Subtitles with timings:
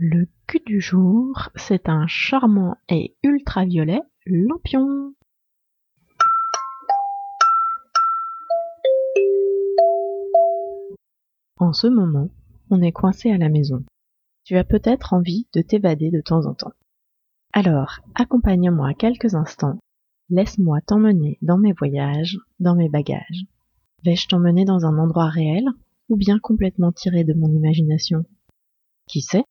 [0.00, 5.14] le cul du jour, c'est un charmant et ultraviolet lampion.
[11.58, 12.30] En ce moment,
[12.70, 13.84] on est coincé à la maison.
[14.44, 16.72] Tu as peut-être envie de t'évader de temps en temps.
[17.52, 19.78] Alors, accompagne-moi quelques instants.
[20.30, 23.44] Laisse-moi t'emmener dans mes voyages, dans mes bagages.
[24.02, 25.66] Vais-je t'emmener dans un endroit réel
[26.08, 28.24] ou bien complètement tiré de mon imagination?
[29.06, 29.44] Qui sait?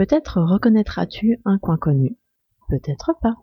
[0.00, 2.16] Peut-être reconnaîtras-tu un coin connu,
[2.70, 3.34] peut-être pas.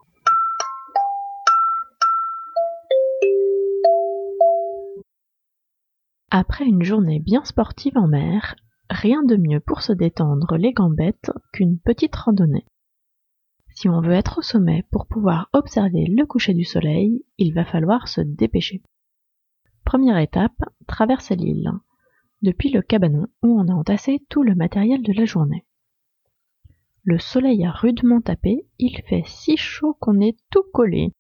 [6.31, 8.55] Après une journée bien sportive en mer,
[8.89, 12.65] rien de mieux pour se détendre les gambettes qu'une petite randonnée.
[13.75, 17.65] Si on veut être au sommet pour pouvoir observer le coucher du soleil, il va
[17.65, 18.81] falloir se dépêcher.
[19.85, 21.69] Première étape, traverser l'île,
[22.41, 25.66] depuis le cabanon où on a entassé tout le matériel de la journée.
[27.09, 31.13] Le soleil a rudement tapé, il fait si chaud qu'on est tout collé.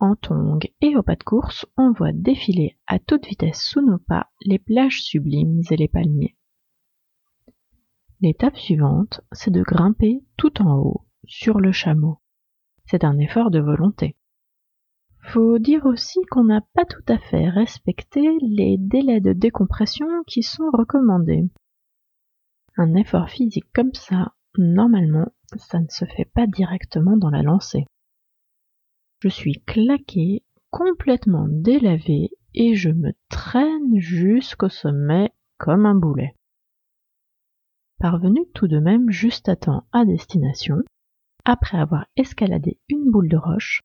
[0.00, 3.98] En tongs et au pas de course, on voit défiler à toute vitesse sous nos
[3.98, 6.36] pas les plages sublimes et les palmiers.
[8.20, 12.18] L'étape suivante, c'est de grimper tout en haut, sur le chameau.
[12.86, 14.16] C'est un effort de volonté.
[15.20, 20.42] Faut dire aussi qu'on n'a pas tout à fait respecté les délais de décompression qui
[20.42, 21.48] sont recommandés.
[22.76, 27.86] Un effort physique comme ça, Normalement, ça ne se fait pas directement dans la lancée.
[29.20, 36.34] Je suis claqué, complètement délavé, et je me traîne jusqu'au sommet comme un boulet.
[37.98, 40.82] Parvenu tout de même juste à temps à destination,
[41.44, 43.80] après avoir escaladé une boule de roche,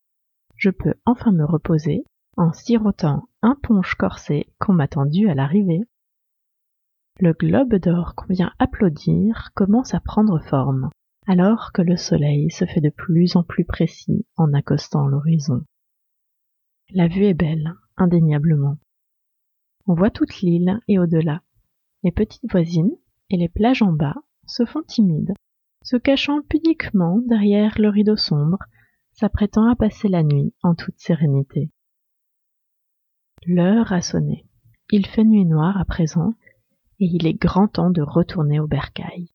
[0.56, 2.04] je peux enfin me reposer
[2.36, 5.80] en sirotant un punch corsé qu'on m'a tendu à l'arrivée
[7.20, 10.90] le globe d'or qu'on vient applaudir commence à prendre forme,
[11.26, 15.64] alors que le soleil se fait de plus en plus précis en accostant l'horizon.
[16.90, 18.78] La vue est belle, indéniablement.
[19.86, 21.42] On voit toute l'île et au-delà.
[22.04, 22.96] Les petites voisines
[23.30, 25.34] et les plages en bas se font timides,
[25.82, 28.58] se cachant pudiquement derrière le rideau sombre,
[29.12, 31.70] s'apprêtant à passer la nuit en toute sérénité.
[33.44, 34.46] L'heure a sonné.
[34.90, 36.34] Il fait nuit noire à présent,
[37.00, 39.30] et il est grand temps de retourner au bercail.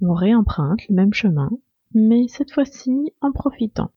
[0.00, 1.50] On réemprunte le même chemin,
[1.94, 3.90] mais cette fois-ci en profitant.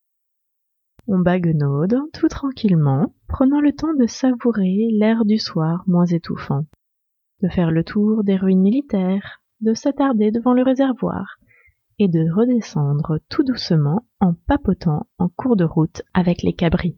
[1.07, 6.65] On baguenaude tout tranquillement, prenant le temps de savourer l'air du soir moins étouffant,
[7.41, 11.37] de faire le tour des ruines militaires, de s'attarder devant le réservoir,
[11.99, 16.97] et de redescendre tout doucement en papotant en cours de route avec les cabris.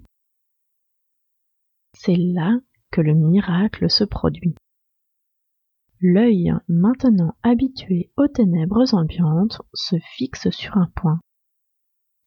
[1.93, 2.57] C'est là
[2.91, 4.55] que le miracle se produit.
[5.99, 11.19] L'œil maintenant habitué aux ténèbres ambiantes se fixe sur un point.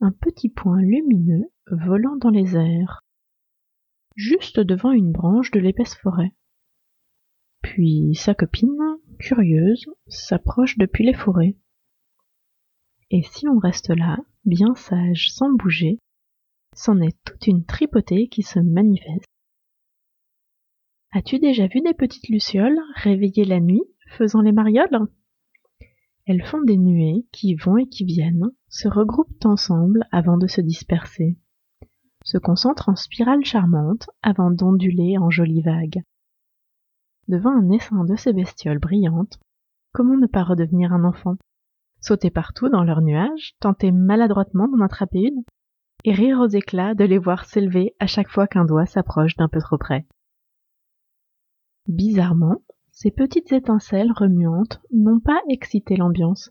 [0.01, 3.01] Un petit point lumineux volant dans les airs,
[4.17, 6.33] juste devant une branche de l'épaisse forêt.
[7.63, 11.57] Puis sa copine, curieuse, s'approche depuis les forêts.
[13.11, 15.99] Et si on reste là, bien sage, sans bouger,
[16.75, 19.27] c'en est toute une tripotée qui se manifeste.
[21.13, 25.09] As-tu déjà vu des petites lucioles réveillées la nuit, faisant les marioles?
[26.25, 30.61] Elles font des nuées qui vont et qui viennent, se regroupent ensemble avant de se
[30.61, 31.37] disperser,
[32.25, 36.05] se concentrent en spirales charmantes avant d'onduler en jolies vagues.
[37.27, 39.41] Devant un essaim de ces bestioles brillantes,
[39.93, 41.37] comment ne pas redevenir un enfant?
[42.01, 45.43] Sauter partout dans leurs nuages, tenter maladroitement d'en attraper une,
[46.05, 49.49] et rire aux éclats de les voir s'élever à chaque fois qu'un doigt s'approche d'un
[49.49, 50.07] peu trop près.
[51.89, 52.63] Bizarrement,
[52.93, 56.51] ces petites étincelles remuantes n'ont pas excité l'ambiance.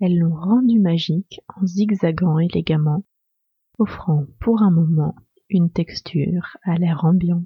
[0.00, 3.04] Elles l'ont rendue magique en zigzagant élégamment,
[3.78, 5.14] offrant pour un moment
[5.50, 7.44] une texture à l'air ambiant.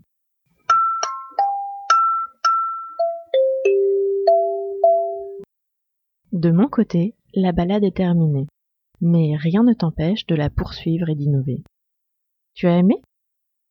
[6.33, 8.47] De mon côté, la balade est terminée,
[9.01, 11.63] mais rien ne t'empêche de la poursuivre et d'innover.
[12.55, 13.03] Tu as aimé?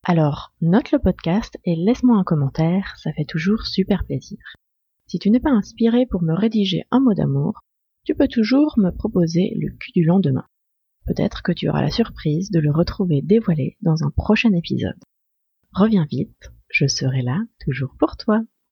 [0.04, 4.40] Alors, note le podcast et laisse-moi un commentaire, ça fait toujours super plaisir.
[5.06, 7.60] Si tu n'es pas inspiré pour me rédiger un mot d'amour,
[8.04, 10.48] tu peux toujours me proposer le cul du lendemain.
[11.06, 14.98] Peut-être que tu auras la surprise de le retrouver dévoilé dans un prochain épisode.
[15.72, 18.42] Reviens vite, je serai là toujours pour toi.